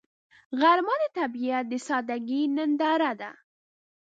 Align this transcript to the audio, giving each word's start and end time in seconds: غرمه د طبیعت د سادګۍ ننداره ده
غرمه 0.61 0.95
د 1.01 1.03
طبیعت 1.19 1.65
د 1.71 1.73
سادګۍ 1.87 2.41
ننداره 2.55 3.11
ده 3.21 3.31